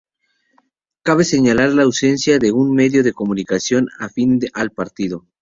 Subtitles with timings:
[1.03, 5.27] Cabe señalar la ausencia de un medio de comunicación afín al partido.